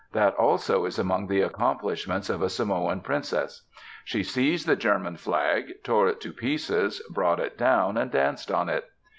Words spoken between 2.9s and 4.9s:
princess. She seized the